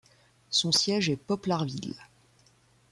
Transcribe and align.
Son 0.49 0.71
siège 0.71 1.11
est 1.11 1.15
Poplarville. 1.15 1.93